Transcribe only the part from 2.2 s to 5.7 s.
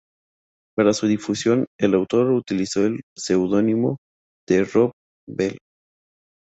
utilizó el seudónimo de Rob-Vel.